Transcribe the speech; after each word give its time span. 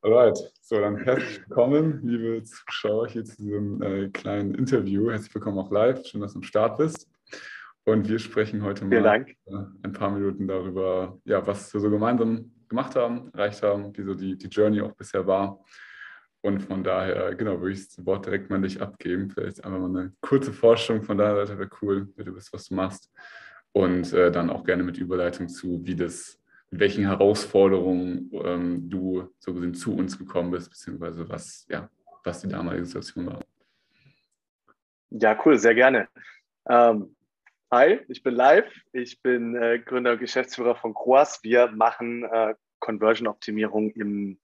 Alright, 0.00 0.38
so 0.62 0.80
dann 0.80 0.96
herzlich 0.96 1.40
willkommen, 1.40 2.00
liebe 2.04 2.40
Zuschauer, 2.44 3.08
hier 3.08 3.24
zu 3.24 3.36
diesem 3.36 3.82
äh, 3.82 4.08
kleinen 4.10 4.54
Interview. 4.54 5.10
Herzlich 5.10 5.34
willkommen 5.34 5.58
auch 5.58 5.72
live, 5.72 6.06
schön, 6.06 6.20
dass 6.20 6.34
du 6.34 6.38
am 6.38 6.44
Start 6.44 6.78
bist. 6.78 7.10
Und 7.82 8.08
wir 8.08 8.20
sprechen 8.20 8.62
heute 8.62 8.84
mal 8.84 9.26
äh, 9.26 9.34
ein 9.82 9.92
paar 9.92 10.12
Minuten 10.12 10.46
darüber, 10.46 11.18
ja, 11.24 11.44
was 11.44 11.74
wir 11.74 11.80
so 11.80 11.90
gemeinsam 11.90 12.52
gemacht 12.68 12.94
haben, 12.94 13.32
erreicht 13.32 13.60
haben, 13.64 13.92
wie 13.96 14.04
so 14.04 14.14
die, 14.14 14.38
die 14.38 14.46
Journey 14.46 14.80
auch 14.82 14.92
bisher 14.92 15.26
war. 15.26 15.64
Und 16.42 16.60
von 16.62 16.84
daher, 16.84 17.34
genau, 17.34 17.60
würde 17.60 17.72
ich 17.72 17.88
das 17.88 18.06
Wort 18.06 18.24
direkt 18.24 18.50
mal 18.50 18.56
an 18.56 18.62
dich 18.62 18.80
abgeben. 18.80 19.30
Vielleicht 19.30 19.64
einfach 19.64 19.80
mal 19.80 19.98
eine 19.98 20.12
kurze 20.20 20.52
Vorstellung 20.52 21.02
von 21.02 21.18
deiner 21.18 21.44
Seite 21.44 21.58
wäre 21.58 21.70
cool, 21.82 22.08
wer 22.14 22.24
du 22.24 22.34
bist, 22.34 22.52
was 22.52 22.66
du 22.66 22.76
machst. 22.76 23.10
Und 23.72 24.12
äh, 24.12 24.30
dann 24.30 24.48
auch 24.48 24.62
gerne 24.62 24.84
mit 24.84 24.98
Überleitung 24.98 25.48
zu, 25.48 25.80
wie 25.84 25.96
das 25.96 26.40
mit 26.70 26.80
welchen 26.80 27.04
Herausforderungen 27.04 28.30
ähm, 28.44 28.90
du 28.90 29.32
so 29.38 29.54
gesehen 29.54 29.74
zu 29.74 29.96
uns 29.96 30.18
gekommen 30.18 30.50
bist, 30.50 30.70
beziehungsweise 30.70 31.28
was, 31.28 31.66
ja, 31.68 31.88
was 32.24 32.40
die 32.42 32.48
damalige 32.48 32.84
Situation 32.84 33.26
war. 33.26 33.40
Ja, 35.10 35.38
cool, 35.44 35.58
sehr 35.58 35.74
gerne. 35.74 36.08
Ähm, 36.68 37.16
hi, 37.70 38.00
ich 38.08 38.22
bin 38.22 38.34
live. 38.34 38.70
Ich 38.92 39.22
bin 39.22 39.56
äh, 39.56 39.78
Gründer 39.78 40.12
und 40.12 40.18
Geschäftsführer 40.18 40.76
von 40.76 40.92
Croas. 40.92 41.42
Wir 41.42 41.68
machen 41.68 42.24
äh, 42.24 42.54
Conversion-Optimierung 42.80 43.90
im 43.92 44.38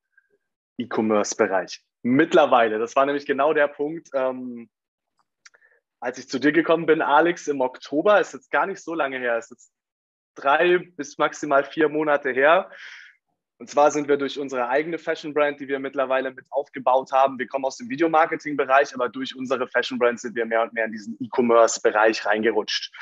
E-Commerce-Bereich. 0.78 1.84
Mittlerweile, 2.02 2.78
das 2.78 2.96
war 2.96 3.06
nämlich 3.06 3.26
genau 3.26 3.52
der 3.52 3.68
Punkt, 3.68 4.08
ähm, 4.14 4.68
als 6.00 6.18
ich 6.18 6.28
zu 6.28 6.38
dir 6.38 6.52
gekommen 6.52 6.84
bin, 6.84 7.00
Alex, 7.00 7.48
im 7.48 7.62
Oktober, 7.62 8.20
ist 8.20 8.34
jetzt 8.34 8.50
gar 8.50 8.66
nicht 8.66 8.82
so 8.82 8.94
lange 8.94 9.18
her, 9.18 9.38
ist 9.38 9.50
jetzt 9.50 9.72
drei 10.34 10.78
bis 10.78 11.18
maximal 11.18 11.64
vier 11.64 11.88
Monate 11.88 12.30
her. 12.30 12.70
Und 13.58 13.70
zwar 13.70 13.90
sind 13.90 14.08
wir 14.08 14.16
durch 14.16 14.38
unsere 14.38 14.68
eigene 14.68 14.98
Fashion 14.98 15.32
Brand, 15.32 15.60
die 15.60 15.68
wir 15.68 15.78
mittlerweile 15.78 16.32
mit 16.32 16.46
aufgebaut 16.50 17.12
haben. 17.12 17.38
Wir 17.38 17.46
kommen 17.46 17.64
aus 17.64 17.76
dem 17.76 17.88
Videomarketing-Bereich, 17.88 18.94
aber 18.94 19.08
durch 19.08 19.36
unsere 19.36 19.68
Fashion 19.68 19.98
Brand 19.98 20.20
sind 20.20 20.34
wir 20.34 20.44
mehr 20.44 20.62
und 20.62 20.72
mehr 20.72 20.86
in 20.86 20.92
diesen 20.92 21.16
E-Commerce-Bereich 21.20 22.26
reingerutscht. 22.26 22.92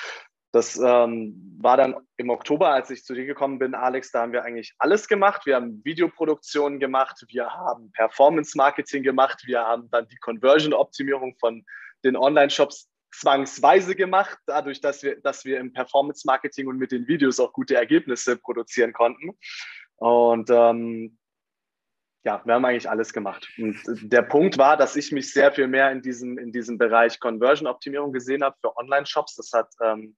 Das 0.52 0.78
ähm, 0.78 1.56
war 1.58 1.78
dann 1.78 1.96
im 2.18 2.28
Oktober, 2.28 2.68
als 2.68 2.90
ich 2.90 3.04
zu 3.04 3.14
dir 3.14 3.24
gekommen 3.24 3.58
bin, 3.58 3.74
Alex, 3.74 4.10
da 4.12 4.20
haben 4.20 4.32
wir 4.32 4.44
eigentlich 4.44 4.74
alles 4.78 5.08
gemacht. 5.08 5.46
Wir 5.46 5.56
haben 5.56 5.82
Videoproduktionen 5.82 6.78
gemacht, 6.78 7.24
wir 7.28 7.48
haben 7.48 7.90
Performance-Marketing 7.92 9.02
gemacht, 9.02 9.44
wir 9.46 9.60
haben 9.60 9.88
dann 9.90 10.06
die 10.08 10.18
Conversion-Optimierung 10.18 11.34
von 11.40 11.64
den 12.04 12.16
Online-Shops 12.16 12.91
zwangsweise 13.12 13.94
gemacht, 13.94 14.38
dadurch, 14.46 14.80
dass 14.80 15.02
wir, 15.02 15.20
dass 15.20 15.44
wir 15.44 15.60
im 15.60 15.72
Performance-Marketing 15.72 16.66
und 16.66 16.78
mit 16.78 16.92
den 16.92 17.06
Videos 17.06 17.38
auch 17.40 17.52
gute 17.52 17.76
Ergebnisse 17.76 18.36
produzieren 18.36 18.92
konnten. 18.92 19.38
Und 19.96 20.50
ähm, 20.50 21.18
ja, 22.24 22.40
wir 22.44 22.54
haben 22.54 22.64
eigentlich 22.64 22.88
alles 22.88 23.12
gemacht. 23.12 23.48
Und 23.58 23.78
der 24.02 24.22
Punkt 24.22 24.56
war, 24.56 24.76
dass 24.76 24.96
ich 24.96 25.12
mich 25.12 25.32
sehr 25.32 25.52
viel 25.52 25.66
mehr 25.66 25.90
in 25.90 26.02
diesem, 26.02 26.38
in 26.38 26.52
diesem 26.52 26.78
Bereich 26.78 27.18
Conversion-Optimierung 27.20 28.12
gesehen 28.12 28.44
habe 28.44 28.56
für 28.60 28.76
Online-Shops. 28.76 29.36
Das 29.36 29.52
hat, 29.52 29.72
ähm, 29.80 30.16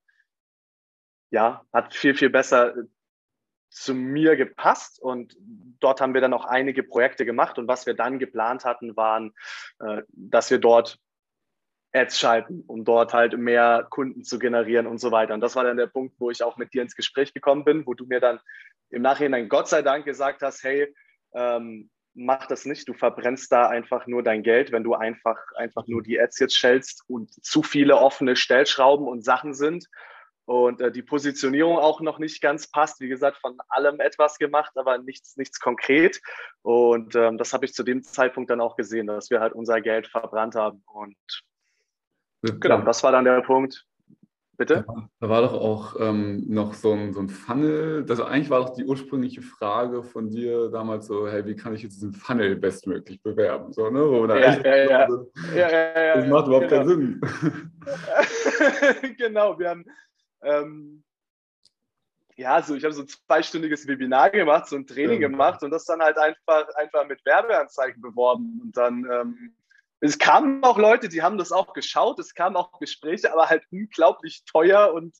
ja, 1.31 1.65
hat 1.73 1.95
viel, 1.95 2.15
viel 2.15 2.31
besser 2.31 2.75
zu 3.71 3.93
mir 3.93 4.37
gepasst 4.37 5.01
und 5.03 5.37
dort 5.81 6.01
haben 6.01 6.15
wir 6.15 6.21
dann 6.21 6.33
auch 6.33 6.45
einige 6.45 6.85
Projekte 6.85 7.25
gemacht 7.25 7.59
und 7.59 7.67
was 7.67 7.87
wir 7.87 7.95
dann 7.95 8.21
geplant 8.21 8.65
hatten, 8.65 8.97
waren, 8.97 9.35
äh, 9.81 10.03
dass 10.09 10.51
wir 10.53 10.59
dort 10.59 11.01
Ads 11.95 12.19
schalten, 12.19 12.65
um 12.67 12.85
dort 12.85 13.15
halt 13.15 13.39
mehr 13.39 13.87
Kunden 13.89 14.25
zu 14.25 14.39
generieren 14.39 14.87
und 14.87 14.99
so 14.99 15.13
weiter. 15.13 15.35
Und 15.35 15.41
das 15.41 15.57
war 15.57 15.65
dann 15.65 15.77
der 15.77 15.87
Punkt, 15.87 16.17
wo 16.19 16.31
ich 16.31 16.43
auch 16.43 16.57
mit 16.57 16.75
dir 16.75 16.83
ins 16.83 16.97
Gespräch 16.97 17.33
gekommen 17.33 17.65
bin, 17.65 17.87
wo 17.87 17.95
du 17.95 18.07
mir 18.07 18.21
dann 18.21 18.41
im 18.91 19.03
Nachhinein 19.03 19.49
Gott 19.49 19.69
sei 19.69 19.83
Dank 19.83 20.05
gesagt 20.05 20.43
hast, 20.43 20.65
hey, 20.65 20.93
ähm, 21.35 21.91
mach 22.15 22.47
das 22.47 22.65
nicht, 22.65 22.89
du 22.89 22.95
verbrennst 22.95 23.51
da 23.51 23.69
einfach 23.69 24.07
nur 24.07 24.23
dein 24.23 24.43
Geld, 24.43 24.73
wenn 24.73 24.85
du 24.85 24.95
einfach, 24.95 25.39
einfach 25.57 25.87
nur 25.87 26.03
die 26.03 26.21
Ads 26.21 26.39
jetzt 26.39 26.57
stellst 26.57 27.03
und 27.09 27.33
zu 27.45 27.63
viele 27.63 27.97
offene 27.97 28.37
Stellschrauben 28.37 29.07
und 29.07 29.25
Sachen 29.25 29.55
sind 29.55 29.87
und 30.47 30.81
äh, 30.81 30.93
die 30.93 31.03
Positionierung 31.03 31.79
auch 31.79 32.01
noch 32.01 32.19
nicht 32.19 32.41
ganz 32.41 32.71
passt. 32.71 33.01
Wie 33.01 33.09
gesagt, 33.09 33.39
von 33.39 33.57
allem 33.69 34.01
etwas 34.01 34.39
gemacht, 34.39 34.73
aber 34.77 34.99
nichts, 34.99 35.37
nichts 35.37 35.59
konkret. 35.59 36.21
Und 36.63 37.15
ähm, 37.17 37.39
das 37.39 37.53
habe 37.53 37.65
ich 37.65 37.73
zu 37.73 37.83
dem 37.83 38.03
Zeitpunkt 38.03 38.51
dann 38.51 38.61
auch 38.61 38.77
gesehen, 38.77 39.07
dass 39.07 39.31
wir 39.31 39.41
halt 39.41 39.53
unser 39.55 39.81
Geld 39.81 40.07
verbrannt 40.07 40.55
haben. 40.55 40.83
Und 40.87 41.17
Genau, 42.53 42.83
das 42.83 43.03
war 43.03 43.13
dann 43.13 43.25
der 43.25 43.41
Punkt. 43.41 43.87
Bitte? 44.57 44.87
Da 45.19 45.29
war 45.29 45.43
doch 45.43 45.53
auch 45.53 45.97
ähm, 45.99 46.45
noch 46.47 46.75
so 46.75 46.93
ein, 46.93 47.13
so 47.13 47.19
ein 47.19 47.29
Funnel. 47.29 48.07
Also 48.09 48.25
eigentlich 48.25 48.51
war 48.51 48.61
doch 48.61 48.71
die 48.71 48.85
ursprüngliche 48.85 49.43
Frage 49.43 50.05
von 50.05 50.31
dir 50.31 50.69
damals 50.69 51.09
so, 51.09 51.27
hey, 51.27 51.45
wie 51.45 51.57
kann 51.57 51.75
ich 51.75 51.83
jetzt 51.83 51.97
diesen 51.97 52.13
Funnel 52.13 52.55
bestmöglich 52.55 53.21
bewerben? 53.21 53.73
So, 53.73 53.91
ne? 53.91 54.01
Wo 54.01 54.27
ja, 54.27 54.37
ja, 54.37 54.77
ja. 54.77 55.09
Ja, 55.57 55.71
ja, 55.71 56.15
Das 56.15 56.29
macht 56.29 56.47
überhaupt 56.47 56.69
genau. 56.69 56.85
keinen 56.85 56.89
Sinn. 56.89 57.21
genau, 59.19 59.59
wir 59.59 59.71
haben 59.71 59.85
ähm, 60.43 61.03
ja, 62.37 62.63
so 62.63 62.75
ich 62.75 62.85
habe 62.85 62.95
so 62.95 63.03
ein 63.03 63.09
zweistündiges 63.09 63.87
Webinar 63.87 64.31
gemacht, 64.31 64.67
so 64.69 64.77
ein 64.77 64.87
Training 64.87 65.21
ja. 65.21 65.29
gemacht 65.29 65.63
und 65.63 65.71
das 65.71 65.85
dann 65.85 66.01
halt 66.01 66.19
einfach, 66.19 66.69
einfach 66.77 67.07
mit 67.07 67.25
Werbeanzeigen 67.25 68.03
beworben. 68.03 68.61
Und 68.63 68.77
dann 68.77 69.07
ähm, 69.11 69.57
es 70.05 70.19
kamen 70.19 70.63
auch 70.63 70.77
Leute, 70.77 71.09
die 71.09 71.23
haben 71.23 71.39
das 71.39 71.51
auch 71.51 71.73
geschaut, 71.73 72.19
es 72.19 72.35
kamen 72.35 72.57
auch 72.57 72.79
Gespräche, 72.79 73.33
aber 73.33 73.49
halt 73.49 73.65
unglaublich 73.71 74.45
teuer 74.45 74.93
und 74.93 75.17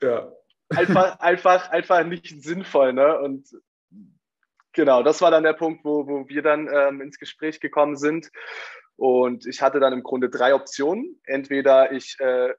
ja. 0.00 0.30
einfach, 0.70 1.18
einfach, 1.20 1.70
einfach 1.70 2.04
nicht 2.04 2.42
sinnvoll. 2.42 2.92
Ne? 2.92 3.18
Und 3.18 3.48
genau, 4.72 5.02
das 5.02 5.20
war 5.22 5.32
dann 5.32 5.42
der 5.42 5.54
Punkt, 5.54 5.84
wo, 5.84 6.06
wo 6.06 6.28
wir 6.28 6.42
dann 6.42 6.68
ähm, 6.72 7.00
ins 7.00 7.18
Gespräch 7.18 7.58
gekommen 7.58 7.96
sind. 7.96 8.30
Und 8.94 9.44
ich 9.44 9.60
hatte 9.60 9.80
dann 9.80 9.92
im 9.92 10.04
Grunde 10.04 10.30
drei 10.30 10.54
Optionen. 10.54 11.20
Entweder 11.24 11.90
ich 11.90 12.16
äh, 12.20 12.54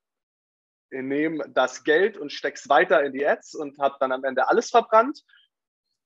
nehme 0.89 1.45
das 1.49 1.85
Geld 1.85 2.17
und 2.17 2.34
stecke 2.34 2.59
es 2.59 2.67
weiter 2.67 3.01
in 3.03 3.13
die 3.13 3.25
Ads 3.25 3.55
und 3.55 3.79
habe 3.79 3.95
dann 4.01 4.11
am 4.11 4.25
Ende 4.25 4.49
alles 4.49 4.69
verbrannt. 4.69 5.23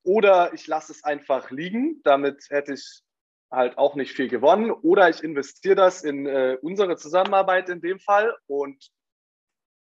Oder 0.03 0.53
ich 0.53 0.67
lasse 0.67 0.91
es 0.91 1.03
einfach 1.03 1.49
liegen. 1.49 2.01
Damit 2.03 2.45
hätte 2.49 2.73
ich 2.73 3.03
halt 3.51 3.77
auch 3.77 3.95
nicht 3.95 4.13
viel 4.13 4.29
gewonnen. 4.29 4.71
Oder 4.71 5.09
ich 5.09 5.23
investiere 5.23 5.75
das 5.75 6.03
in 6.03 6.25
äh, 6.25 6.57
unsere 6.61 6.95
Zusammenarbeit 6.95 7.69
in 7.69 7.81
dem 7.81 7.99
Fall. 7.99 8.35
Und 8.47 8.89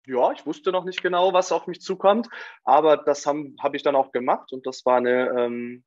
ja, 0.05 0.31
ich 0.31 0.45
wusste 0.45 0.71
noch 0.71 0.85
nicht 0.85 1.03
genau, 1.03 1.33
was 1.33 1.51
auf 1.51 1.67
mich 1.67 1.81
zukommt, 1.81 2.27
aber 2.63 2.97
das 2.97 3.25
habe 3.25 3.53
hab 3.59 3.75
ich 3.75 3.83
dann 3.83 3.95
auch 3.95 4.11
gemacht. 4.11 4.51
Und 4.51 4.65
das 4.65 4.85
war 4.85 4.97
eine 4.97 5.29
ähm, 5.37 5.83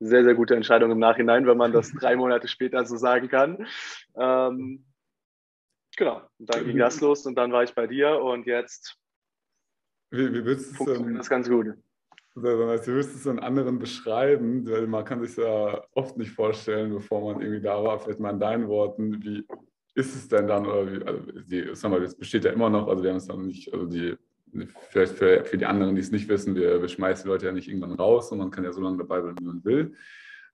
sehr, 0.00 0.24
sehr 0.24 0.34
gute 0.34 0.56
Entscheidung 0.56 0.90
im 0.90 0.98
Nachhinein, 0.98 1.46
wenn 1.46 1.58
man 1.58 1.72
das 1.72 1.92
drei 2.00 2.16
Monate 2.16 2.48
später 2.48 2.84
so 2.86 2.96
sagen 2.96 3.28
kann. 3.28 3.66
Ähm, 4.16 4.86
genau, 5.96 6.22
und 6.38 6.54
dann 6.54 6.64
ging 6.64 6.78
das 6.78 7.00
los. 7.00 7.26
Und 7.26 7.34
dann 7.34 7.52
war 7.52 7.62
ich 7.62 7.74
bei 7.74 7.86
dir. 7.86 8.22
Und 8.22 8.46
jetzt 8.46 8.96
wie, 10.10 10.32
wie 10.32 10.56
funktioniert 10.56 11.18
das 11.18 11.28
ganz 11.28 11.48
gut 11.48 11.74
sondern 12.40 12.68
als 12.70 12.86
es 12.86 13.26
an 13.26 13.38
anderen 13.38 13.78
beschreiben, 13.78 14.68
weil 14.68 14.86
man 14.86 15.04
kann 15.04 15.24
sich 15.24 15.36
ja 15.36 15.82
oft 15.94 16.16
nicht 16.16 16.32
vorstellen, 16.32 16.92
bevor 16.92 17.32
man 17.32 17.42
irgendwie 17.42 17.60
da 17.60 17.82
war, 17.82 17.98
vielleicht 17.98 18.20
mal 18.20 18.30
in 18.30 18.40
deinen 18.40 18.68
Worten, 18.68 19.22
wie 19.22 19.44
ist 19.94 20.14
es 20.14 20.28
denn 20.28 20.46
dann, 20.46 20.66
oder 20.66 20.92
wie, 20.92 21.04
also 21.04 21.20
die, 21.42 21.68
sag 21.72 21.90
mal, 21.90 22.00
das 22.00 22.14
besteht 22.14 22.44
ja 22.44 22.52
immer 22.52 22.70
noch, 22.70 22.88
also 22.88 23.02
wir 23.02 23.10
haben 23.10 23.16
es 23.16 23.26
dann 23.26 23.46
nicht, 23.46 23.72
also 23.72 23.86
die, 23.86 24.16
vielleicht 24.90 25.14
für, 25.14 25.44
für 25.44 25.58
die 25.58 25.66
anderen, 25.66 25.94
die 25.94 26.00
es 26.00 26.12
nicht 26.12 26.28
wissen, 26.28 26.54
wir, 26.54 26.80
wir 26.80 26.88
schmeißen 26.88 27.24
die 27.24 27.28
Leute 27.28 27.46
ja 27.46 27.52
nicht 27.52 27.68
irgendwann 27.68 27.92
raus 27.92 28.30
und 28.30 28.38
man 28.38 28.50
kann 28.50 28.64
ja 28.64 28.72
so 28.72 28.80
lange 28.80 28.98
dabei 28.98 29.20
bleiben, 29.20 29.38
wie 29.40 29.44
man 29.44 29.64
will. 29.64 29.94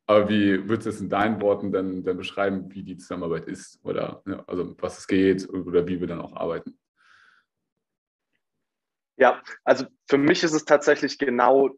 Aber 0.06 0.28
wie 0.28 0.68
würdest 0.68 0.86
du 0.86 0.90
es 0.90 1.00
in 1.00 1.08
deinen 1.08 1.40
Worten 1.40 1.72
dann, 1.72 2.04
dann 2.04 2.16
beschreiben, 2.16 2.66
wie 2.74 2.82
die 2.82 2.98
Zusammenarbeit 2.98 3.46
ist 3.46 3.80
oder 3.84 4.22
ja, 4.26 4.44
also 4.46 4.74
was 4.78 4.98
es 4.98 5.06
geht 5.06 5.48
oder 5.48 5.86
wie 5.86 5.98
wir 5.98 6.06
dann 6.06 6.20
auch 6.20 6.36
arbeiten? 6.36 6.76
Ja, 9.16 9.42
also 9.64 9.86
für 10.08 10.18
mich 10.18 10.42
ist 10.42 10.54
es 10.54 10.64
tatsächlich 10.64 11.18
genau 11.18 11.70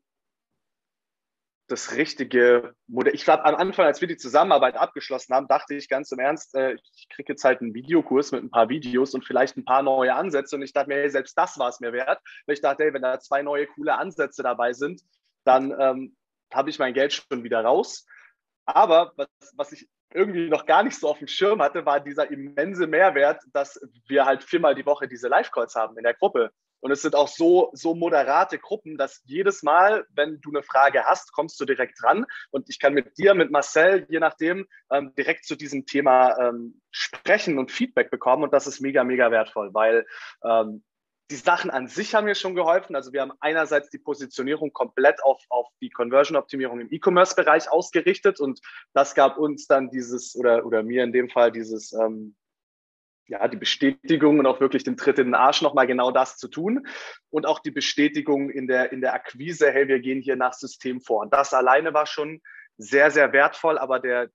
das 1.68 1.96
richtige 1.96 2.74
Modell. 2.86 3.14
Ich 3.14 3.24
glaube, 3.24 3.44
am 3.44 3.56
Anfang, 3.56 3.86
als 3.86 4.00
wir 4.00 4.08
die 4.08 4.16
Zusammenarbeit 4.16 4.76
abgeschlossen 4.76 5.34
haben, 5.34 5.48
dachte 5.48 5.74
ich 5.74 5.88
ganz 5.88 6.12
im 6.12 6.20
Ernst, 6.20 6.54
äh, 6.54 6.74
ich 6.74 7.08
kriege 7.10 7.32
jetzt 7.32 7.44
halt 7.44 7.60
einen 7.60 7.74
Videokurs 7.74 8.32
mit 8.32 8.44
ein 8.44 8.50
paar 8.50 8.68
Videos 8.68 9.14
und 9.14 9.24
vielleicht 9.24 9.56
ein 9.56 9.64
paar 9.64 9.82
neue 9.82 10.14
Ansätze. 10.14 10.56
Und 10.56 10.62
ich 10.62 10.72
dachte 10.72 10.88
mir, 10.88 10.96
hey, 10.96 11.10
selbst 11.10 11.36
das 11.36 11.58
war 11.58 11.68
es 11.68 11.80
mir 11.80 11.92
wert. 11.92 12.20
Und 12.46 12.54
ich 12.54 12.60
dachte, 12.60 12.84
hey, 12.84 12.94
wenn 12.94 13.02
da 13.02 13.18
zwei 13.18 13.42
neue 13.42 13.66
coole 13.66 13.96
Ansätze 13.96 14.42
dabei 14.42 14.72
sind, 14.72 15.02
dann 15.44 15.74
ähm, 15.78 16.16
habe 16.52 16.70
ich 16.70 16.78
mein 16.78 16.94
Geld 16.94 17.12
schon 17.12 17.42
wieder 17.42 17.64
raus. 17.64 18.06
Aber 18.64 19.12
was, 19.16 19.28
was 19.56 19.72
ich 19.72 19.88
irgendwie 20.14 20.48
noch 20.48 20.66
gar 20.66 20.84
nicht 20.84 20.98
so 20.98 21.08
auf 21.08 21.18
dem 21.18 21.28
Schirm 21.28 21.60
hatte, 21.60 21.84
war 21.84 22.00
dieser 22.00 22.30
immense 22.30 22.86
Mehrwert, 22.86 23.42
dass 23.52 23.80
wir 24.06 24.24
halt 24.24 24.44
viermal 24.44 24.74
die 24.74 24.86
Woche 24.86 25.08
diese 25.08 25.28
Live-Calls 25.28 25.74
haben 25.74 25.96
in 25.98 26.04
der 26.04 26.14
Gruppe. 26.14 26.52
Und 26.86 26.92
es 26.92 27.02
sind 27.02 27.16
auch 27.16 27.26
so, 27.26 27.70
so 27.72 27.96
moderate 27.96 28.60
Gruppen, 28.60 28.96
dass 28.96 29.20
jedes 29.24 29.64
Mal, 29.64 30.06
wenn 30.10 30.40
du 30.40 30.50
eine 30.50 30.62
Frage 30.62 31.02
hast, 31.02 31.32
kommst 31.32 31.58
du 31.58 31.64
direkt 31.64 32.00
ran. 32.04 32.26
Und 32.52 32.70
ich 32.70 32.78
kann 32.78 32.94
mit 32.94 33.18
dir, 33.18 33.34
mit 33.34 33.50
Marcel, 33.50 34.06
je 34.08 34.20
nachdem, 34.20 34.68
ähm, 34.92 35.12
direkt 35.18 35.46
zu 35.46 35.56
diesem 35.56 35.84
Thema 35.84 36.38
ähm, 36.38 36.80
sprechen 36.92 37.58
und 37.58 37.72
Feedback 37.72 38.08
bekommen. 38.08 38.44
Und 38.44 38.52
das 38.52 38.68
ist 38.68 38.80
mega, 38.80 39.02
mega 39.02 39.32
wertvoll, 39.32 39.74
weil 39.74 40.06
ähm, 40.44 40.84
die 41.32 41.34
Sachen 41.34 41.72
an 41.72 41.88
sich 41.88 42.14
haben 42.14 42.26
mir 42.26 42.36
schon 42.36 42.54
geholfen. 42.54 42.94
Also 42.94 43.12
wir 43.12 43.22
haben 43.22 43.32
einerseits 43.40 43.90
die 43.90 43.98
Positionierung 43.98 44.72
komplett 44.72 45.20
auf, 45.24 45.42
auf 45.48 45.66
die 45.80 45.90
Conversion-Optimierung 45.90 46.78
im 46.78 46.92
E-Commerce-Bereich 46.92 47.68
ausgerichtet 47.68 48.38
und 48.38 48.60
das 48.92 49.16
gab 49.16 49.38
uns 49.38 49.66
dann 49.66 49.90
dieses, 49.90 50.36
oder, 50.36 50.64
oder 50.64 50.84
mir 50.84 51.02
in 51.02 51.12
dem 51.12 51.30
Fall 51.30 51.50
dieses, 51.50 51.92
ähm, 51.94 52.36
ja, 53.28 53.46
die 53.48 53.56
Bestätigung 53.56 54.38
und 54.38 54.46
auch 54.46 54.60
wirklich 54.60 54.84
den 54.84 54.96
Tritt 54.96 55.18
in 55.18 55.28
den 55.28 55.34
Arsch, 55.34 55.62
nochmal 55.62 55.86
genau 55.86 56.10
das 56.10 56.36
zu 56.36 56.48
tun. 56.48 56.86
Und 57.30 57.46
auch 57.46 57.58
die 57.58 57.70
Bestätigung 57.70 58.50
in 58.50 58.66
der, 58.66 58.92
in 58.92 59.00
der 59.00 59.14
Akquise, 59.14 59.70
hey, 59.72 59.88
wir 59.88 60.00
gehen 60.00 60.20
hier 60.20 60.36
nach 60.36 60.52
System 60.52 61.00
vor. 61.00 61.22
Und 61.22 61.32
das 61.32 61.52
alleine 61.52 61.92
war 61.92 62.06
schon 62.06 62.40
sehr, 62.78 63.10
sehr 63.10 63.32
wertvoll, 63.32 63.78
aber 63.78 64.00
der, 64.00 64.30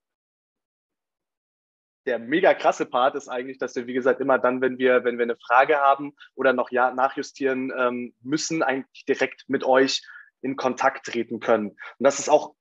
der 2.06 2.20
mega 2.20 2.54
krasse 2.54 2.86
Part 2.86 3.16
ist 3.16 3.28
eigentlich, 3.28 3.60
dass 3.60 3.76
wir, 3.76 3.88
wie 3.88 3.94
gesagt, 3.94 4.20
immer 4.20 4.40
dann, 4.40 4.62
wenn 4.62 4.78
wir, 4.78 5.04
wenn 5.04 5.18
wir 5.18 5.24
eine 5.24 5.38
Frage 5.38 5.78
haben 5.78 6.14
oder 6.36 6.54
noch 6.54 6.72
ja 6.72 6.92
nachjustieren 6.92 7.72
ähm, 7.78 8.14
müssen, 8.22 8.64
eigentlich 8.64 9.06
direkt 9.06 9.46
mit 9.48 9.64
euch 9.64 10.02
in 10.42 10.56
Kontakt 10.56 11.06
treten 11.06 11.40
können. 11.40 11.70
Und 11.70 11.78
das 12.00 12.20
ist 12.20 12.30
auch, 12.30 12.56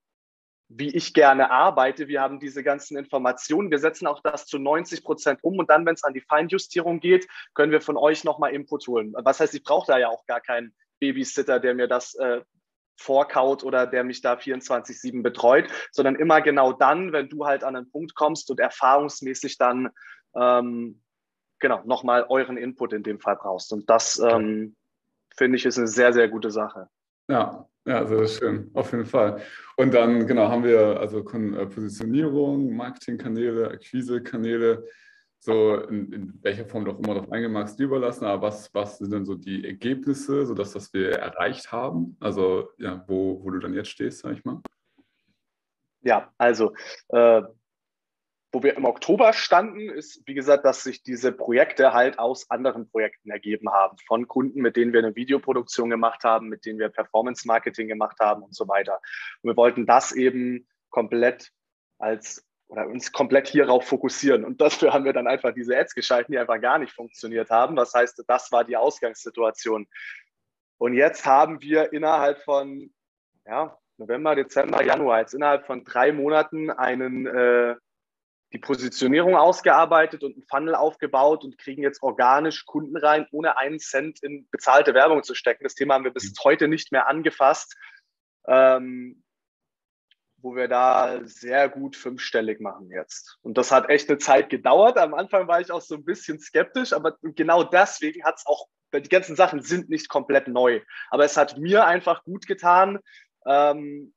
wie 0.72 0.94
ich 0.94 1.14
gerne 1.14 1.50
arbeite. 1.50 2.06
Wir 2.06 2.20
haben 2.20 2.38
diese 2.38 2.62
ganzen 2.62 2.96
Informationen. 2.96 3.72
Wir 3.72 3.80
setzen 3.80 4.06
auch 4.06 4.20
das 4.22 4.46
zu 4.46 4.58
90 4.58 5.02
Prozent 5.02 5.40
um 5.42 5.58
und 5.58 5.68
dann, 5.68 5.84
wenn 5.84 5.94
es 5.94 6.04
an 6.04 6.14
die 6.14 6.20
Feinjustierung 6.20 7.00
geht, 7.00 7.26
können 7.54 7.72
wir 7.72 7.80
von 7.80 7.96
euch 7.96 8.22
nochmal 8.22 8.54
Input 8.54 8.86
holen. 8.86 9.12
Was 9.16 9.40
heißt, 9.40 9.54
ich 9.54 9.64
brauche 9.64 9.90
da 9.90 9.98
ja 9.98 10.08
auch 10.08 10.24
gar 10.26 10.40
keinen 10.40 10.72
Babysitter, 11.00 11.58
der 11.58 11.74
mir 11.74 11.88
das 11.88 12.14
äh, 12.14 12.42
vorkaut 12.96 13.64
oder 13.64 13.86
der 13.88 14.04
mich 14.04 14.20
da 14.20 14.34
24-7 14.34 15.22
betreut, 15.22 15.68
sondern 15.90 16.14
immer 16.14 16.40
genau 16.40 16.72
dann, 16.72 17.12
wenn 17.12 17.28
du 17.28 17.46
halt 17.46 17.64
an 17.64 17.74
einen 17.74 17.90
Punkt 17.90 18.14
kommst 18.14 18.48
und 18.50 18.60
erfahrungsmäßig 18.60 19.58
dann 19.58 19.90
ähm, 20.36 21.02
genau 21.58 21.82
nochmal 21.84 22.26
euren 22.28 22.56
Input 22.56 22.92
in 22.92 23.02
dem 23.02 23.18
Fall 23.18 23.36
brauchst. 23.36 23.72
Und 23.72 23.90
das 23.90 24.20
ähm, 24.20 24.76
finde 25.36 25.56
ich 25.56 25.66
ist 25.66 25.78
eine 25.78 25.88
sehr, 25.88 26.12
sehr 26.12 26.28
gute 26.28 26.52
Sache. 26.52 26.88
Ja, 27.28 27.68
ja, 27.86 28.06
sehr 28.06 28.26
schön, 28.26 28.70
auf 28.74 28.92
jeden 28.92 29.06
Fall. 29.06 29.40
Und 29.76 29.94
dann, 29.94 30.26
genau, 30.26 30.48
haben 30.48 30.64
wir 30.64 31.00
also 31.00 31.20
äh, 31.20 31.66
Positionierung, 31.66 32.76
Marketingkanäle, 32.76 33.70
Akquisekanäle, 33.70 34.84
so 35.38 35.76
in, 35.76 36.12
in, 36.12 36.38
welcher 36.42 36.66
Form 36.66 36.84
du 36.84 36.92
auch 36.92 36.98
immer 36.98 37.14
darauf 37.14 37.32
eingehen 37.32 37.52
magst, 37.52 37.80
überlassen, 37.80 38.26
aber 38.26 38.48
was, 38.48 38.72
was 38.74 38.98
sind 38.98 39.12
denn 39.12 39.24
so 39.24 39.34
die 39.34 39.64
Ergebnisse, 39.64 40.44
so 40.44 40.54
dass 40.54 40.72
das 40.72 40.92
wir 40.92 41.12
erreicht 41.12 41.72
haben? 41.72 42.16
Also 42.20 42.68
ja, 42.76 43.02
wo, 43.06 43.42
wo 43.42 43.50
du 43.50 43.58
dann 43.58 43.72
jetzt 43.72 43.88
stehst, 43.88 44.20
sag 44.20 44.34
ich 44.34 44.44
mal. 44.44 44.60
Ja, 46.02 46.32
also 46.36 46.74
äh, 47.08 47.42
wo 48.52 48.62
wir 48.62 48.76
im 48.76 48.84
Oktober 48.84 49.32
standen, 49.32 49.88
ist, 49.88 50.22
wie 50.26 50.34
gesagt, 50.34 50.64
dass 50.64 50.82
sich 50.82 51.02
diese 51.02 51.30
Projekte 51.30 51.92
halt 51.92 52.18
aus 52.18 52.50
anderen 52.50 52.90
Projekten 52.90 53.30
ergeben 53.30 53.70
haben. 53.70 53.96
Von 54.06 54.26
Kunden, 54.26 54.60
mit 54.60 54.76
denen 54.76 54.92
wir 54.92 55.00
eine 55.00 55.14
Videoproduktion 55.14 55.90
gemacht 55.90 56.24
haben, 56.24 56.48
mit 56.48 56.66
denen 56.66 56.78
wir 56.78 56.88
Performance 56.88 57.46
Marketing 57.46 57.86
gemacht 57.86 58.18
haben 58.18 58.42
und 58.42 58.54
so 58.54 58.66
weiter. 58.66 59.00
Und 59.42 59.50
wir 59.50 59.56
wollten 59.56 59.86
das 59.86 60.12
eben 60.12 60.66
komplett 60.90 61.52
als 61.98 62.44
oder 62.70 62.86
uns 62.86 63.10
komplett 63.10 63.48
hierauf 63.48 63.84
fokussieren. 63.84 64.44
Und 64.44 64.60
dafür 64.60 64.92
haben 64.92 65.04
wir 65.04 65.12
dann 65.12 65.26
einfach 65.26 65.52
diese 65.52 65.76
Ads 65.76 65.94
geschalten, 65.94 66.32
die 66.32 66.38
einfach 66.38 66.60
gar 66.60 66.78
nicht 66.78 66.92
funktioniert 66.92 67.50
haben. 67.50 67.76
Was 67.76 67.94
heißt, 67.94 68.22
das 68.26 68.52
war 68.52 68.64
die 68.64 68.76
Ausgangssituation. 68.76 69.88
Und 70.78 70.94
jetzt 70.94 71.26
haben 71.26 71.60
wir 71.60 71.92
innerhalb 71.92 72.42
von 72.42 72.92
ja, 73.44 73.76
November, 73.98 74.36
Dezember, 74.36 74.84
Januar, 74.84 75.20
jetzt 75.20 75.34
innerhalb 75.34 75.66
von 75.66 75.84
drei 75.84 76.12
Monaten 76.12 76.70
einen, 76.70 77.26
äh, 77.26 77.74
die 78.52 78.58
Positionierung 78.58 79.36
ausgearbeitet 79.36 80.24
und 80.24 80.34
einen 80.34 80.46
Funnel 80.48 80.74
aufgebaut 80.74 81.44
und 81.44 81.58
kriegen 81.58 81.82
jetzt 81.82 82.02
organisch 82.02 82.66
Kunden 82.66 82.96
rein, 82.96 83.26
ohne 83.30 83.56
einen 83.56 83.78
Cent 83.78 84.22
in 84.22 84.48
bezahlte 84.50 84.94
Werbung 84.94 85.22
zu 85.22 85.34
stecken. 85.34 85.64
Das 85.64 85.74
Thema 85.74 85.94
haben 85.94 86.04
wir 86.04 86.12
bis 86.12 86.32
heute 86.42 86.66
nicht 86.66 86.90
mehr 86.90 87.06
angefasst. 87.06 87.76
Ähm, 88.46 89.22
wo 90.42 90.56
wir 90.56 90.68
da 90.68 91.20
sehr 91.24 91.68
gut 91.68 91.96
fünfstellig 91.96 92.60
machen 92.60 92.90
jetzt. 92.90 93.38
Und 93.42 93.58
das 93.58 93.70
hat 93.70 93.88
echt 93.90 94.08
eine 94.08 94.18
Zeit 94.18 94.50
gedauert. 94.50 94.96
Am 94.98 95.14
Anfang 95.14 95.48
war 95.48 95.60
ich 95.60 95.70
auch 95.70 95.80
so 95.80 95.94
ein 95.94 96.04
bisschen 96.04 96.40
skeptisch, 96.40 96.92
aber 96.92 97.16
genau 97.22 97.62
deswegen 97.62 98.24
hat 98.24 98.36
es 98.38 98.46
auch, 98.46 98.66
die 98.92 99.08
ganzen 99.08 99.36
Sachen 99.36 99.62
sind 99.62 99.90
nicht 99.90 100.08
komplett 100.08 100.48
neu. 100.48 100.80
Aber 101.10 101.24
es 101.24 101.36
hat 101.36 101.58
mir 101.58 101.86
einfach 101.86 102.24
gut 102.24 102.46
getan, 102.46 102.98
ähm, 103.46 104.14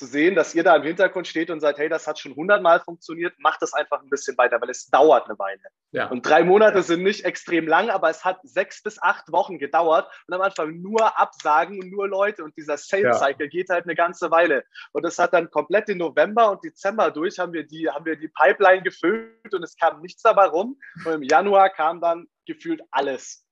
zu 0.00 0.06
sehen, 0.06 0.34
dass 0.34 0.54
ihr 0.54 0.64
da 0.64 0.76
im 0.76 0.82
Hintergrund 0.82 1.28
steht 1.28 1.50
und 1.50 1.60
sagt, 1.60 1.78
hey, 1.78 1.90
das 1.90 2.06
hat 2.06 2.18
schon 2.18 2.34
hundertmal 2.34 2.80
funktioniert, 2.80 3.34
macht 3.38 3.60
das 3.60 3.74
einfach 3.74 4.02
ein 4.02 4.08
bisschen 4.08 4.36
weiter, 4.38 4.58
weil 4.58 4.70
es 4.70 4.86
dauert 4.86 5.26
eine 5.28 5.38
Weile. 5.38 5.60
Ja. 5.92 6.08
Und 6.08 6.24
drei 6.24 6.42
Monate 6.42 6.82
sind 6.82 7.02
nicht 7.02 7.26
extrem 7.26 7.68
lang, 7.68 7.90
aber 7.90 8.08
es 8.08 8.24
hat 8.24 8.38
sechs 8.42 8.82
bis 8.82 9.00
acht 9.02 9.30
Wochen 9.30 9.58
gedauert 9.58 10.10
und 10.26 10.32
am 10.32 10.40
Anfang 10.40 10.80
nur 10.80 11.20
Absagen 11.20 11.82
und 11.82 11.90
nur 11.90 12.08
Leute 12.08 12.42
und 12.42 12.56
dieser 12.56 12.78
Sales 12.78 13.18
Cycle 13.18 13.46
ja. 13.46 13.50
geht 13.50 13.68
halt 13.68 13.84
eine 13.84 13.94
ganze 13.94 14.30
Weile. 14.30 14.64
Und 14.92 15.04
es 15.04 15.18
hat 15.18 15.34
dann 15.34 15.50
komplett 15.50 15.88
den 15.88 15.98
November 15.98 16.50
und 16.50 16.64
Dezember 16.64 17.10
durch, 17.10 17.38
haben 17.38 17.52
wir 17.52 17.64
die, 17.64 17.90
haben 17.90 18.06
wir 18.06 18.16
die 18.16 18.28
Pipeline 18.28 18.82
gefüllt 18.82 19.52
und 19.52 19.62
es 19.62 19.76
kam 19.76 20.00
nichts 20.00 20.22
dabei 20.22 20.46
rum. 20.46 20.78
Und 21.04 21.12
im 21.12 21.22
Januar 21.22 21.68
kam 21.68 22.00
dann 22.00 22.26
gefühlt 22.46 22.80
alles. 22.90 23.44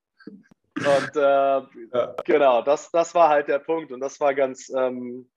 Und 0.75 1.15
äh, 1.15 1.19
ja. 1.19 2.15
genau, 2.25 2.63
das, 2.63 2.89
das 2.89 3.13
war 3.13 3.29
halt 3.29 3.49
der 3.49 3.59
Punkt. 3.59 3.91
Und 3.91 3.99
das 3.99 4.19
war 4.19 4.33
ganz, 4.33 4.69
ähm, 4.75 5.29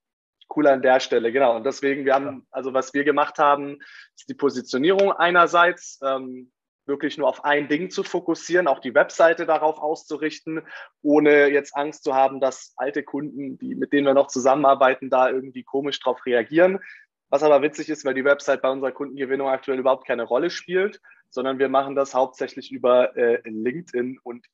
cool 0.57 0.67
an 0.67 0.83
der 0.83 1.01
Stelle, 1.01 1.33
genau. 1.33 1.57
Und 1.57 1.65
deswegen, 1.65 2.05
wir 2.05 2.15
haben, 2.15 2.47
also 2.51 2.73
was 2.75 2.95
wir 2.95 3.05
gemacht 3.05 3.39
haben, 3.39 3.79
ist 4.17 4.29
die 4.29 4.35
Positionierung 4.35 5.13
einerseits, 5.13 6.01
ähm, 6.03 6.51
wirklich 6.87 7.17
nur 7.19 7.29
auf 7.29 7.45
ein 7.45 7.69
Ding 7.69 7.91
zu 7.91 8.03
fokussieren, 8.03 8.67
auch 8.67 8.81
die 8.81 8.95
Webseite 8.95 9.47
darauf 9.47 9.79
auszurichten, 9.79 10.63
ohne 11.03 11.49
jetzt 11.49 11.77
Angst 11.77 12.05
zu 12.05 12.15
haben, 12.15 12.41
dass 12.41 12.73
alte 12.77 13.03
Kunden, 13.03 13.59
die, 13.59 13.75
mit 13.75 13.93
denen 13.93 14.07
wir 14.07 14.15
noch 14.15 14.27
zusammenarbeiten, 14.27 15.11
da 15.11 15.31
irgendwie 15.31 15.63
komisch 15.63 16.01
drauf 16.01 16.25
reagieren. 16.27 16.81
Was 17.29 17.43
aber 17.43 17.63
witzig 17.63 17.89
ist, 17.89 18.05
weil 18.05 18.15
die 18.15 18.25
Website 18.25 18.63
bei 18.63 18.71
unserer 18.71 18.93
Kundengewinnung 18.93 19.49
aktuell 19.49 19.79
überhaupt 19.79 20.07
keine 20.07 20.25
Rolle 20.25 20.51
spielt, 20.51 21.01
sondern 21.31 21.59
wir 21.59 21.69
machen 21.69 21.95
das 21.95 22.15
hauptsächlich 22.15 22.71
über 22.73 23.17
äh, 23.17 23.41
LinkedIn 23.49 24.19
und 24.23 24.47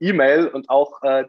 E-Mail 0.00 0.48
und 0.48 0.68
auch 0.68 1.02
äh, 1.02 1.24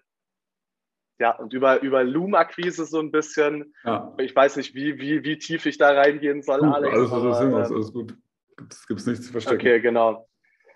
ja, 1.19 1.31
und 1.31 1.53
über, 1.53 1.81
über 1.81 2.03
Loom-Akquise 2.03 2.85
so 2.85 2.99
ein 2.99 3.11
bisschen. 3.11 3.73
Ja. 3.83 4.13
Ich 4.17 4.35
weiß 4.35 4.55
nicht, 4.55 4.73
wie, 4.73 4.97
wie, 4.99 5.23
wie 5.23 5.37
tief 5.37 5.65
ich 5.65 5.77
da 5.77 5.91
reingehen 5.91 6.41
soll, 6.41 6.61
gut, 6.61 6.73
Alex. 6.73 6.95
Alles, 6.95 7.11
was 7.11 7.41
aber, 7.41 7.63
ist, 7.63 7.71
alles 7.71 7.93
gut. 7.93 8.17
Es 8.69 8.87
gibt 8.87 9.05
nichts 9.05 9.25
zu 9.25 9.31
verstecken. 9.31 9.59
Okay, 9.59 9.81
genau. 9.81 10.27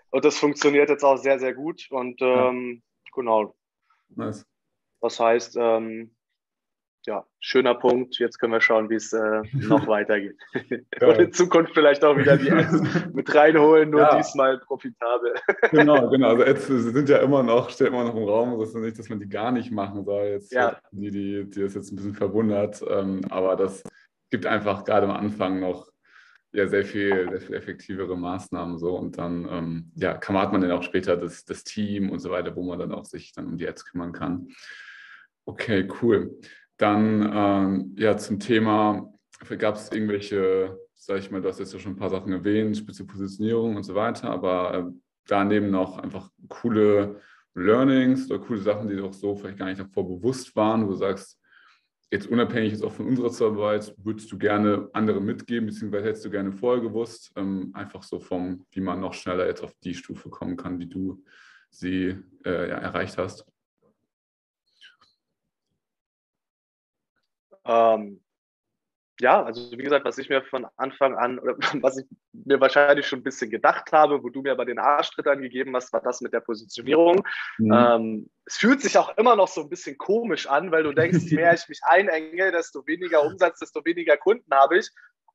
Und 0.09 0.25
das 0.25 0.37
funktioniert 0.37 0.89
jetzt 0.89 1.03
auch 1.03 1.17
sehr, 1.17 1.39
sehr 1.39 1.53
gut. 1.53 1.87
Und 1.89 2.21
ähm, 2.21 2.83
ja. 3.05 3.11
genau. 3.15 3.55
Nice. 4.09 4.45
Das 5.01 5.19
heißt, 5.19 5.57
ähm, 5.57 6.15
ja, 7.05 7.25
schöner 7.39 7.75
Punkt. 7.75 8.17
Jetzt 8.17 8.39
können 8.39 8.53
wir 8.53 8.61
schauen, 8.61 8.89
wie 8.89 8.95
es 8.95 9.11
äh, 9.13 9.41
noch 9.53 9.87
weitergeht. 9.87 10.37
Ja. 10.99 11.07
Und 11.07 11.19
in 11.19 11.33
Zukunft 11.33 11.73
vielleicht 11.73 12.03
auch 12.03 12.17
wieder 12.17 12.37
die 12.37 12.51
Ads 12.51 13.13
mit 13.13 13.33
reinholen, 13.33 13.89
nur 13.89 14.01
ja. 14.01 14.17
diesmal 14.17 14.59
profitabel. 14.59 15.33
genau, 15.71 16.09
genau. 16.11 16.29
Also 16.29 16.43
Ads 16.43 16.67
sind 16.67 17.09
ja 17.09 17.17
immer 17.17 17.43
noch, 17.43 17.69
steht 17.69 17.87
immer 17.87 18.03
noch 18.03 18.15
im 18.15 18.23
Raum. 18.23 18.59
Das 18.59 18.69
ist 18.69 18.75
nicht, 18.75 18.99
dass 18.99 19.09
man 19.09 19.19
die 19.19 19.29
gar 19.29 19.51
nicht 19.51 19.71
machen 19.71 20.05
soll. 20.05 20.23
Jetzt 20.25 20.53
ja. 20.53 20.79
die, 20.91 21.11
die, 21.11 21.49
die 21.49 21.61
das 21.61 21.73
jetzt 21.75 21.91
ein 21.91 21.97
bisschen 21.97 22.15
verwundert. 22.15 22.83
Ähm, 22.89 23.21
aber 23.29 23.55
das 23.55 23.83
gibt 24.29 24.45
einfach 24.45 24.83
gerade 24.83 25.05
am 25.07 25.11
Anfang 25.11 25.59
noch 25.59 25.91
ja 26.53 26.67
sehr 26.67 26.85
viel, 26.85 27.27
sehr 27.29 27.41
viel 27.41 27.55
effektivere 27.55 28.15
Maßnahmen 28.15 28.77
so 28.77 28.95
und 28.95 29.17
dann 29.17 29.47
ähm, 29.49 29.91
ja, 29.95 30.13
kann 30.13 30.35
man, 30.35 30.43
hat 30.43 30.51
man 30.51 30.61
dann 30.61 30.71
auch 30.71 30.83
später 30.83 31.17
das, 31.17 31.45
das 31.45 31.63
Team 31.63 32.11
und 32.11 32.19
so 32.19 32.29
weiter, 32.29 32.55
wo 32.55 32.63
man 32.63 32.77
dann 32.77 32.91
auch 32.91 33.05
sich 33.05 33.33
dann 33.33 33.47
um 33.47 33.57
die 33.57 33.67
Ads 33.67 33.85
kümmern 33.85 34.11
kann. 34.11 34.49
Okay, 35.45 35.87
cool. 36.01 36.39
Dann 36.77 37.31
ähm, 37.33 37.95
ja 37.97 38.17
zum 38.17 38.39
Thema, 38.39 39.13
gab 39.57 39.75
es 39.75 39.91
irgendwelche, 39.91 40.77
sag 40.93 41.19
ich 41.19 41.31
mal, 41.31 41.41
du 41.41 41.49
hast 41.49 41.59
jetzt 41.59 41.73
ja 41.73 41.79
schon 41.79 41.93
ein 41.93 41.97
paar 41.97 42.09
Sachen 42.09 42.31
erwähnt, 42.31 42.77
spitze 42.77 43.05
Positionierung 43.05 43.75
und 43.75 43.83
so 43.83 43.95
weiter, 43.95 44.29
aber 44.29 44.73
äh, 44.73 44.83
daneben 45.27 45.69
noch 45.69 45.99
einfach 45.99 46.29
coole 46.49 47.19
Learnings 47.55 48.29
oder 48.29 48.39
coole 48.39 48.61
Sachen, 48.61 48.87
die 48.87 48.95
doch 48.95 49.13
so 49.13 49.35
vielleicht 49.35 49.59
gar 49.59 49.67
nicht 49.67 49.79
davor 49.79 50.07
bewusst 50.07 50.55
waren, 50.55 50.85
wo 50.85 50.91
du 50.91 50.95
sagst, 50.95 51.39
jetzt 52.11 52.27
unabhängig 52.27 52.71
jetzt 52.71 52.83
auch 52.83 52.91
von 52.91 53.07
unserer 53.07 53.31
Zuarbeit, 53.31 53.93
würdest 53.97 54.31
du 54.31 54.37
gerne 54.37 54.89
andere 54.93 55.19
mitgeben, 55.19 55.65
beziehungsweise 55.67 56.07
hättest 56.07 56.25
du 56.25 56.29
gerne 56.29 56.51
vorher 56.51 56.81
gewusst, 56.81 57.31
ähm, 57.35 57.71
einfach 57.73 58.03
so 58.03 58.19
vom, 58.19 58.65
wie 58.71 58.81
man 58.81 58.99
noch 58.99 59.13
schneller 59.13 59.47
jetzt 59.47 59.63
auf 59.63 59.73
die 59.83 59.95
Stufe 59.95 60.29
kommen 60.29 60.55
kann, 60.55 60.79
wie 60.79 60.87
du 60.87 61.23
sie 61.69 62.15
äh, 62.45 62.69
ja, 62.69 62.77
erreicht 62.77 63.17
hast? 63.17 63.45
Ähm, 67.65 68.23
ja, 69.19 69.43
also 69.43 69.71
wie 69.71 69.83
gesagt, 69.83 70.05
was 70.05 70.17
ich 70.17 70.29
mir 70.29 70.41
von 70.43 70.65
Anfang 70.75 71.15
an, 71.15 71.39
oder 71.39 71.55
was 71.81 71.97
ich 71.97 72.05
mir 72.33 72.59
wahrscheinlich 72.59 73.07
schon 73.07 73.19
ein 73.19 73.23
bisschen 73.23 73.51
gedacht 73.51 73.91
habe, 73.91 74.23
wo 74.23 74.29
du 74.29 74.41
mir 74.41 74.51
aber 74.51 74.65
den 74.65 74.79
Arschtritt 74.79 75.27
angegeben 75.27 75.75
hast, 75.75 75.93
war 75.93 76.01
das 76.01 76.21
mit 76.21 76.33
der 76.33 76.39
Positionierung. 76.39 77.23
Mhm. 77.57 77.73
Ähm, 77.73 78.29
es 78.45 78.57
fühlt 78.57 78.81
sich 78.81 78.97
auch 78.97 79.15
immer 79.17 79.35
noch 79.35 79.47
so 79.47 79.61
ein 79.61 79.69
bisschen 79.69 79.97
komisch 79.97 80.47
an, 80.47 80.71
weil 80.71 80.83
du 80.83 80.93
denkst, 80.93 81.19
je 81.25 81.35
mehr 81.35 81.53
ich 81.53 81.67
mich 81.69 81.79
einenge, 81.83 82.51
desto 82.51 82.85
weniger 82.87 83.23
Umsatz, 83.23 83.59
desto 83.59 83.85
weniger 83.85 84.17
Kunden 84.17 84.53
habe 84.53 84.79
ich. 84.79 84.89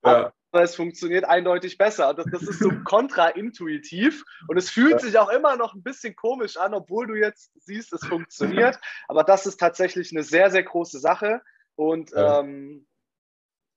Ja. 0.04 0.32
es 0.52 0.76
funktioniert 0.76 1.24
eindeutig 1.24 1.76
besser. 1.76 2.14
Das, 2.14 2.26
das 2.30 2.42
ist 2.42 2.60
so 2.60 2.70
kontraintuitiv 2.84 4.22
und 4.46 4.56
es 4.56 4.70
fühlt 4.70 4.92
ja. 4.92 4.98
sich 5.00 5.18
auch 5.18 5.28
immer 5.28 5.56
noch 5.56 5.74
ein 5.74 5.82
bisschen 5.82 6.14
komisch 6.14 6.56
an, 6.56 6.72
obwohl 6.72 7.08
du 7.08 7.14
jetzt 7.14 7.50
siehst, 7.64 7.92
es 7.92 8.06
funktioniert. 8.06 8.78
Aber 9.08 9.24
das 9.24 9.46
ist 9.46 9.58
tatsächlich 9.58 10.12
eine 10.12 10.22
sehr, 10.22 10.52
sehr 10.52 10.62
große 10.62 11.00
Sache. 11.00 11.42
Und 11.78 12.10
ja. 12.10 12.40
Ähm, 12.40 12.86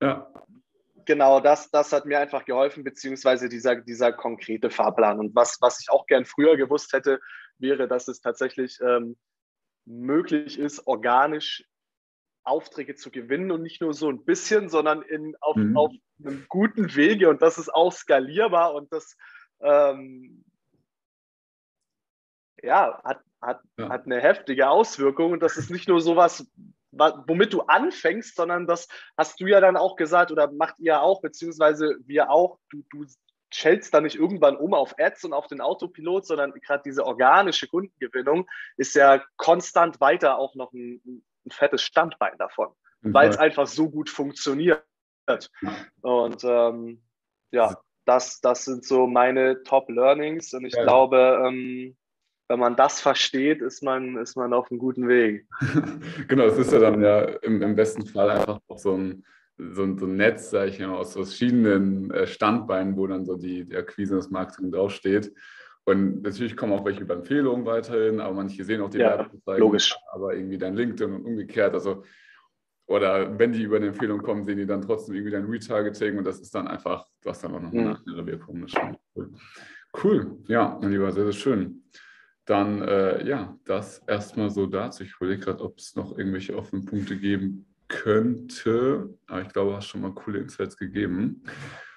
ja. 0.01 0.27
genau 1.05 1.39
das, 1.39 1.69
das 1.69 1.93
hat 1.93 2.05
mir 2.05 2.19
einfach 2.19 2.45
geholfen, 2.45 2.83
beziehungsweise 2.83 3.47
dieser, 3.47 3.75
dieser 3.75 4.11
konkrete 4.11 4.71
Fahrplan. 4.71 5.19
Und 5.19 5.35
was, 5.35 5.59
was 5.61 5.79
ich 5.79 5.91
auch 5.91 6.07
gern 6.07 6.25
früher 6.25 6.57
gewusst 6.57 6.93
hätte, 6.93 7.19
wäre, 7.59 7.87
dass 7.87 8.07
es 8.07 8.19
tatsächlich 8.19 8.79
ähm, 8.81 9.17
möglich 9.85 10.57
ist, 10.57 10.87
organisch 10.87 11.63
Aufträge 12.43 12.95
zu 12.95 13.11
gewinnen 13.11 13.51
und 13.51 13.61
nicht 13.61 13.81
nur 13.81 13.93
so 13.93 14.09
ein 14.09 14.25
bisschen, 14.25 14.67
sondern 14.67 15.03
in, 15.03 15.35
auf, 15.39 15.55
mhm. 15.55 15.77
auf 15.77 15.91
einem 16.25 16.45
guten 16.49 16.95
Wege 16.95 17.29
und 17.29 17.43
das 17.43 17.59
ist 17.59 17.69
auch 17.69 17.93
skalierbar 17.93 18.73
und 18.73 18.91
das 18.91 19.15
ähm, 19.59 20.43
ja, 22.63 22.99
hat, 23.03 23.21
hat, 23.39 23.61
ja. 23.77 23.89
hat 23.89 24.05
eine 24.07 24.19
heftige 24.19 24.69
Auswirkung 24.69 25.33
und 25.33 25.43
das 25.43 25.57
ist 25.57 25.69
nicht 25.69 25.87
nur 25.87 26.01
sowas, 26.01 26.47
womit 26.91 27.53
du 27.53 27.61
anfängst, 27.61 28.35
sondern 28.35 28.67
das 28.67 28.87
hast 29.17 29.39
du 29.39 29.47
ja 29.47 29.59
dann 29.59 29.77
auch 29.77 29.95
gesagt 29.95 30.31
oder 30.31 30.51
macht 30.51 30.75
ihr 30.79 31.01
auch, 31.01 31.21
beziehungsweise 31.21 31.97
wir 32.05 32.29
auch, 32.29 32.59
du, 32.69 32.83
du 32.89 33.05
schältst 33.53 33.93
da 33.93 34.01
nicht 34.01 34.15
irgendwann 34.15 34.55
um 34.55 34.73
auf 34.73 34.95
Ads 34.97 35.25
und 35.25 35.33
auf 35.33 35.47
den 35.47 35.61
Autopilot, 35.61 36.25
sondern 36.25 36.53
gerade 36.53 36.83
diese 36.85 37.05
organische 37.05 37.67
Kundengewinnung 37.67 38.49
ist 38.77 38.95
ja 38.95 39.23
konstant 39.37 39.99
weiter 39.99 40.37
auch 40.37 40.55
noch 40.55 40.71
ein, 40.73 41.01
ein 41.45 41.51
fettes 41.51 41.81
Standbein 41.81 42.37
davon, 42.37 42.69
mhm. 43.01 43.13
weil 43.13 43.29
es 43.29 43.37
einfach 43.37 43.67
so 43.67 43.89
gut 43.89 44.09
funktioniert. 44.09 44.83
Und 46.01 46.43
ähm, 46.43 47.03
ja, 47.51 47.77
das, 48.05 48.41
das 48.41 48.65
sind 48.65 48.85
so 48.85 49.07
meine 49.07 49.63
Top-Learnings 49.63 50.53
und 50.53 50.65
ich 50.65 50.73
ja. 50.73 50.83
glaube, 50.83 51.43
ähm, 51.45 51.95
wenn 52.51 52.59
man 52.59 52.75
das 52.75 52.99
versteht, 52.99 53.61
ist 53.61 53.81
man, 53.81 54.17
ist 54.17 54.35
man 54.35 54.51
auf 54.51 54.69
einem 54.69 54.79
guten 54.79 55.07
Weg. 55.07 55.47
genau, 56.27 56.43
es 56.47 56.57
ist 56.57 56.73
ja 56.73 56.79
dann 56.79 57.01
ja 57.01 57.21
im, 57.21 57.61
im 57.61 57.75
besten 57.75 58.05
Fall 58.05 58.29
einfach 58.29 58.59
auch 58.67 58.77
so 58.77 58.93
ein, 58.97 59.23
so 59.57 59.83
ein, 59.83 59.97
so 59.97 60.05
ein 60.05 60.17
Netz, 60.17 60.49
sage 60.49 60.69
ich 60.69 60.79
mal, 60.79 60.97
aus 60.97 61.13
verschiedenen 61.13 62.11
äh, 62.11 62.27
Standbeinen, 62.27 62.97
wo 62.97 63.07
dann 63.07 63.25
so 63.25 63.37
die, 63.37 63.63
die 63.63 63.77
Akquise 63.77 64.15
und 64.15 64.17
das 64.17 64.31
Marketing 64.31 64.69
draufsteht. 64.69 65.33
Und 65.85 66.23
natürlich 66.23 66.57
kommen 66.57 66.73
auch 66.73 66.83
welche 66.83 67.01
über 67.01 67.13
Empfehlungen 67.13 67.65
weiterhin, 67.65 68.19
aber 68.19 68.35
manche 68.35 68.65
sehen 68.65 68.81
auch 68.81 68.89
die 68.89 68.97
ja, 68.97 69.29
Logisch. 69.45 69.95
aber 70.11 70.35
irgendwie 70.35 70.57
dein 70.57 70.75
LinkedIn 70.75 71.13
und 71.13 71.25
umgekehrt. 71.25 71.73
Also, 71.73 72.03
oder 72.85 73.39
wenn 73.39 73.53
die 73.53 73.63
über 73.63 73.77
eine 73.77 73.87
Empfehlung 73.87 74.21
kommen, 74.21 74.43
sehen 74.43 74.57
die 74.57 74.65
dann 74.65 74.81
trotzdem 74.81 75.15
irgendwie 75.15 75.31
dein 75.31 75.45
Retargeting 75.45 76.17
und 76.17 76.25
das 76.25 76.41
ist 76.41 76.53
dann 76.53 76.67
einfach, 76.67 77.07
du 77.21 77.29
hast 77.29 77.45
dann 77.45 77.55
auch 77.55 77.61
noch 77.61 77.71
eine 77.71 77.97
mhm. 78.05 78.27
Wirkung. 78.27 78.61
Das 78.61 78.73
ist 78.73 78.77
schon 78.77 78.97
cool. 79.15 79.29
Cool, 80.03 80.37
ja, 80.47 80.77
mein 80.81 80.91
Lieber, 80.91 81.11
sehr, 81.13 81.23
sehr 81.23 81.33
schön. 81.33 81.83
Dann, 82.45 82.81
äh, 82.81 83.25
ja, 83.25 83.57
das 83.65 83.99
erstmal 84.07 84.49
so 84.49 84.65
dazu. 84.65 85.03
Ich 85.03 85.15
überlege 85.15 85.45
gerade, 85.45 85.63
ob 85.63 85.77
es 85.77 85.95
noch 85.95 86.17
irgendwelche 86.17 86.57
offenen 86.57 86.85
Punkte 86.85 87.17
geben 87.17 87.65
könnte. 87.87 89.13
Aber 89.27 89.41
ich 89.41 89.49
glaube, 89.49 89.71
du 89.71 89.77
hast 89.77 89.87
schon 89.87 90.01
mal 90.01 90.13
coole 90.13 90.39
Insights 90.39 90.77
gegeben. 90.77 91.43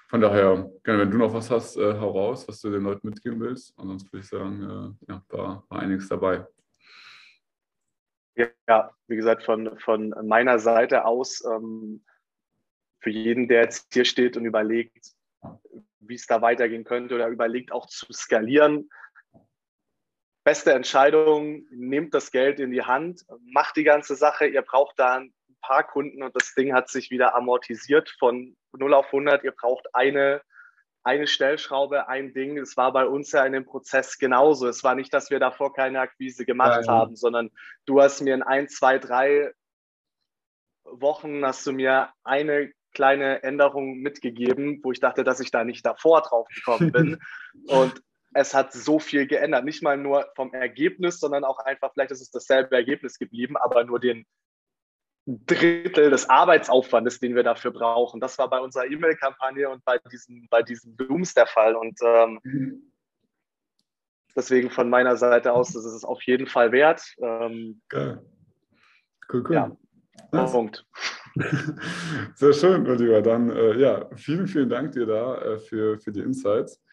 Von 0.08 0.20
daher, 0.20 0.70
gerne, 0.84 1.00
wenn 1.00 1.10
du 1.10 1.18
noch 1.18 1.32
was 1.32 1.50
hast, 1.50 1.76
äh, 1.76 1.98
hau 1.98 2.10
raus, 2.10 2.46
was 2.46 2.60
du 2.60 2.70
den 2.70 2.82
Leuten 2.82 3.08
mitgeben 3.08 3.40
willst. 3.40 3.76
Ansonsten 3.78 4.12
würde 4.12 4.22
ich 4.22 4.28
sagen, 4.28 4.62
äh, 5.08 5.12
ja, 5.12 5.24
war, 5.28 5.64
war 5.68 5.80
einiges 5.80 6.08
dabei. 6.08 6.46
Ja, 8.36 8.90
wie 9.06 9.16
gesagt, 9.16 9.44
von, 9.44 9.78
von 9.78 10.14
meiner 10.24 10.58
Seite 10.58 11.04
aus, 11.04 11.44
ähm, 11.44 12.04
für 13.00 13.10
jeden, 13.10 13.48
der 13.48 13.62
jetzt 13.62 13.92
hier 13.92 14.04
steht 14.04 14.36
und 14.36 14.44
überlegt, 14.44 15.12
wie 16.00 16.14
es 16.14 16.26
da 16.26 16.42
weitergehen 16.42 16.84
könnte 16.84 17.14
oder 17.14 17.28
überlegt 17.28 17.70
auch 17.70 17.86
zu 17.86 18.12
skalieren, 18.12 18.88
beste 20.44 20.72
Entscheidung, 20.72 21.66
nehmt 21.70 22.14
das 22.14 22.30
Geld 22.30 22.60
in 22.60 22.70
die 22.70 22.82
Hand, 22.82 23.24
macht 23.46 23.76
die 23.76 23.84
ganze 23.84 24.14
Sache. 24.14 24.46
Ihr 24.46 24.62
braucht 24.62 24.98
da 24.98 25.16
ein 25.16 25.34
paar 25.62 25.84
Kunden 25.84 26.22
und 26.22 26.36
das 26.36 26.54
Ding 26.54 26.74
hat 26.74 26.88
sich 26.88 27.10
wieder 27.10 27.34
amortisiert 27.34 28.14
von 28.18 28.54
0 28.72 28.94
auf 28.94 29.06
100. 29.06 29.42
Ihr 29.42 29.52
braucht 29.52 29.86
eine, 29.94 30.42
eine 31.02 31.26
Stellschraube, 31.26 32.08
ein 32.08 32.34
Ding. 32.34 32.58
Es 32.58 32.76
war 32.76 32.92
bei 32.92 33.06
uns 33.06 33.32
ja 33.32 33.44
in 33.44 33.54
dem 33.54 33.64
Prozess 33.64 34.18
genauso. 34.18 34.68
Es 34.68 34.84
war 34.84 34.94
nicht, 34.94 35.12
dass 35.14 35.30
wir 35.30 35.40
davor 35.40 35.72
keine 35.72 36.00
Akquise 36.00 36.44
gemacht 36.44 36.82
Nein. 36.84 36.88
haben, 36.88 37.16
sondern 37.16 37.50
du 37.86 38.02
hast 38.02 38.20
mir 38.20 38.34
in 38.34 38.42
ein, 38.42 38.68
zwei, 38.68 38.98
drei 38.98 39.50
Wochen 40.84 41.44
hast 41.44 41.66
du 41.66 41.72
mir 41.72 42.10
eine 42.22 42.70
kleine 42.92 43.42
Änderung 43.42 43.98
mitgegeben, 43.98 44.80
wo 44.82 44.92
ich 44.92 45.00
dachte, 45.00 45.24
dass 45.24 45.40
ich 45.40 45.50
da 45.50 45.64
nicht 45.64 45.84
davor 45.84 46.20
drauf 46.20 46.46
gekommen 46.48 46.92
bin. 46.92 47.18
und 47.68 48.02
es 48.34 48.52
hat 48.52 48.72
so 48.72 48.98
viel 48.98 49.26
geändert. 49.26 49.64
Nicht 49.64 49.82
mal 49.82 49.96
nur 49.96 50.26
vom 50.34 50.52
Ergebnis, 50.52 51.20
sondern 51.20 51.44
auch 51.44 51.58
einfach, 51.60 51.92
vielleicht 51.92 52.10
ist 52.10 52.20
es 52.20 52.30
dasselbe 52.30 52.74
Ergebnis 52.74 53.18
geblieben, 53.18 53.56
aber 53.56 53.84
nur 53.84 54.00
den 54.00 54.26
Drittel 55.26 56.10
des 56.10 56.28
Arbeitsaufwandes, 56.28 57.18
den 57.18 57.34
wir 57.34 57.44
dafür 57.44 57.70
brauchen. 57.70 58.20
Das 58.20 58.36
war 58.38 58.50
bei 58.50 58.60
unserer 58.60 58.86
E-Mail-Kampagne 58.86 59.70
und 59.70 59.84
bei 59.84 59.98
diesen, 60.10 60.48
bei 60.50 60.62
diesen 60.62 60.96
Dooms 60.96 61.32
der 61.32 61.46
Fall. 61.46 61.76
Und 61.76 61.98
ähm, 62.04 62.92
deswegen 64.36 64.70
von 64.70 64.90
meiner 64.90 65.16
Seite 65.16 65.52
aus, 65.52 65.72
das 65.72 65.84
ist 65.84 65.94
es 65.94 66.04
auf 66.04 66.22
jeden 66.24 66.46
Fall 66.46 66.72
wert. 66.72 67.14
Ähm, 67.22 67.80
Geil. 67.88 68.22
Cool, 69.32 69.44
cool. 69.48 69.54
Ja. 69.54 69.76
Punkt. 70.44 70.84
Sehr 72.34 72.52
schön, 72.52 72.82
mein 72.82 72.98
Lieber. 72.98 73.22
Dann 73.22 73.50
äh, 73.50 73.78
ja, 73.78 74.08
vielen, 74.16 74.46
vielen 74.46 74.68
Dank 74.68 74.92
dir 74.92 75.06
da 75.06 75.38
äh, 75.38 75.58
für, 75.58 75.98
für 75.98 76.12
die 76.12 76.20
Insights. 76.20 76.83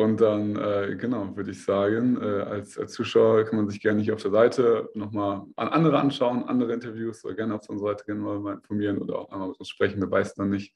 Und 0.00 0.18
dann, 0.18 0.56
äh, 0.56 0.96
genau, 0.96 1.36
würde 1.36 1.50
ich 1.50 1.62
sagen, 1.62 2.16
äh, 2.22 2.24
als, 2.24 2.78
als 2.78 2.94
Zuschauer 2.94 3.44
kann 3.44 3.56
man 3.56 3.68
sich 3.68 3.82
gerne 3.82 3.98
nicht 3.98 4.10
auf 4.10 4.22
der 4.22 4.30
Seite 4.30 4.88
nochmal 4.94 5.42
an 5.56 5.68
andere 5.68 5.98
anschauen, 5.98 6.42
andere 6.44 6.72
Interviews 6.72 7.22
oder 7.22 7.34
gerne 7.34 7.56
auf 7.56 7.68
unserer 7.68 7.90
Seite 7.90 8.06
gerne 8.06 8.22
mal 8.22 8.54
informieren 8.54 8.96
oder 8.96 9.18
auch 9.18 9.30
einmal 9.30 9.48
mit 9.48 9.58
uns 9.58 9.68
sprechen, 9.68 10.00
wer 10.00 10.10
weiß 10.10 10.36
dann 10.36 10.48
nicht. 10.48 10.74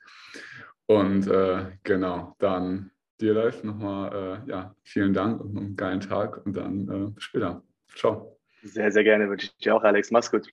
Und 0.84 1.26
äh, 1.26 1.70
genau, 1.84 2.36
dann 2.38 2.90
dir 3.18 3.32
live 3.32 3.64
nochmal, 3.64 4.42
äh, 4.46 4.50
ja, 4.50 4.76
vielen 4.82 5.14
Dank 5.14 5.40
und 5.40 5.56
einen 5.56 5.74
geilen 5.74 6.00
Tag 6.00 6.44
und 6.44 6.54
dann 6.54 6.86
äh, 6.90 7.10
bis 7.10 7.24
später. 7.24 7.62
Ciao. 7.96 8.38
Sehr, 8.62 8.92
sehr 8.92 9.04
gerne 9.04 9.30
wünsche 9.30 9.46
ich 9.46 9.56
dir 9.56 9.74
auch, 9.74 9.84
Alex. 9.84 10.10
Mach's 10.10 10.30
gut. 10.30 10.50